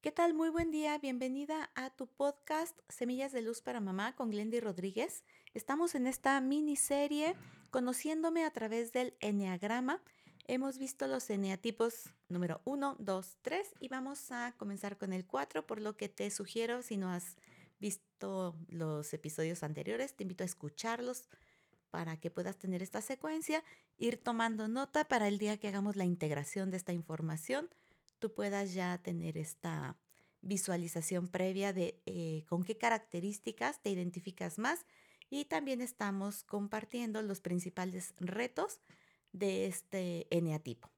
[0.00, 0.34] ¿Qué tal?
[0.34, 0.98] Muy buen día.
[0.98, 5.24] Bienvenida a tu podcast Semillas de Luz para Mamá con Glendy Rodríguez.
[5.52, 7.34] Estamos en esta miniserie
[7.70, 10.00] conociéndome a través del Enneagrama.
[10.46, 15.66] Hemos visto los eneatipos número 1, 2, 3 y vamos a comenzar con el 4,
[15.66, 17.36] por lo que te sugiero, si no has
[17.80, 21.28] visto los episodios anteriores, te invito a escucharlos
[21.90, 23.64] para que puedas tener esta secuencia,
[23.96, 27.70] ir tomando nota para el día que hagamos la integración de esta información
[28.18, 29.98] tú puedas ya tener esta
[30.40, 34.86] visualización previa de eh, con qué características te identificas más
[35.28, 38.80] y también estamos compartiendo los principales retos
[39.32, 40.90] de este eneatipo.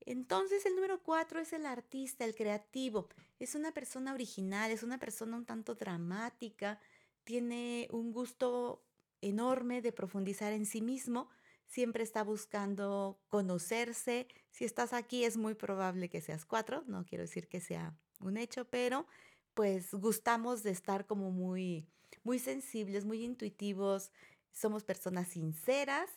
[0.00, 3.08] Entonces el número cuatro es el artista, el creativo.
[3.38, 6.78] Es una persona original, es una persona un tanto dramática,
[7.24, 8.84] tiene un gusto
[9.22, 11.30] enorme de profundizar en sí mismo,
[11.66, 14.28] siempre está buscando conocerse.
[14.50, 18.36] Si estás aquí es muy probable que seas cuatro, no quiero decir que sea un
[18.36, 19.06] hecho, pero
[19.54, 21.86] pues gustamos de estar como muy,
[22.22, 24.10] muy sensibles, muy intuitivos,
[24.52, 26.10] somos personas sinceras.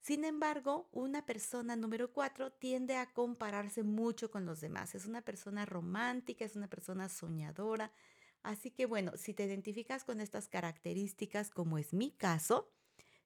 [0.00, 4.94] Sin embargo, una persona número cuatro tiende a compararse mucho con los demás.
[4.94, 7.92] Es una persona romántica, es una persona soñadora.
[8.42, 12.68] Así que bueno, si te identificas con estas características, como es mi caso,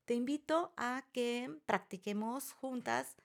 [0.06, 3.16] te invito a que practiquemos juntas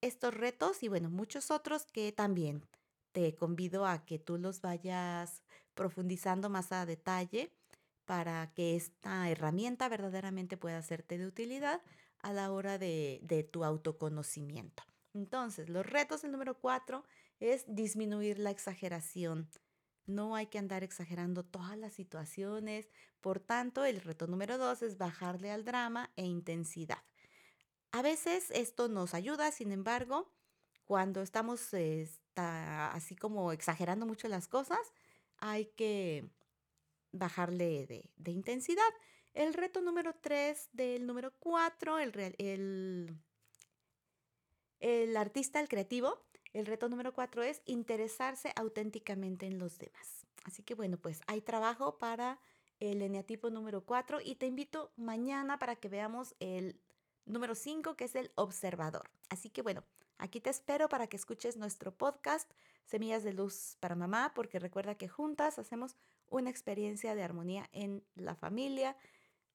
[0.00, 2.66] estos retos y bueno, muchos otros que también
[3.12, 5.42] te convido a que tú los vayas
[5.74, 7.52] profundizando más a detalle
[8.06, 11.80] para que esta herramienta verdaderamente pueda hacerte de utilidad
[12.20, 14.82] a la hora de, de tu autoconocimiento.
[15.12, 17.04] Entonces, los retos, el número cuatro,
[17.38, 19.48] es disminuir la exageración
[20.06, 22.88] no hay que andar exagerando todas las situaciones.
[23.20, 27.02] Por tanto, el reto número dos es bajarle al drama e intensidad.
[27.92, 30.30] A veces esto nos ayuda, sin embargo,
[30.84, 31.70] cuando estamos
[32.34, 34.80] así como exagerando mucho las cosas,
[35.38, 36.28] hay que
[37.12, 38.82] bajarle de, intensidad.
[39.32, 43.16] El reto número tres del número cuatro, el, el,
[44.80, 46.20] el artista, el creativo,
[46.54, 50.24] el reto número cuatro es interesarse auténticamente en los demás.
[50.44, 52.38] Así que bueno, pues hay trabajo para
[52.80, 56.80] el eneatipo número cuatro y te invito mañana para que veamos el
[57.26, 59.10] número cinco, que es el observador.
[59.28, 59.82] Así que bueno,
[60.18, 62.50] aquí te espero para que escuches nuestro podcast
[62.84, 65.96] Semillas de Luz para Mamá, porque recuerda que juntas hacemos
[66.28, 68.96] una experiencia de armonía en la familia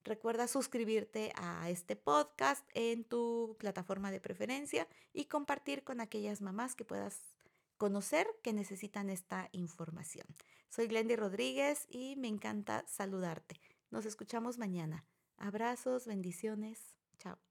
[0.03, 6.75] Recuerda suscribirte a este podcast en tu plataforma de preferencia y compartir con aquellas mamás
[6.75, 7.35] que puedas
[7.77, 10.27] conocer que necesitan esta información.
[10.69, 13.59] Soy Glendy Rodríguez y me encanta saludarte.
[13.89, 15.05] Nos escuchamos mañana.
[15.37, 16.95] Abrazos, bendiciones.
[17.17, 17.48] Chao.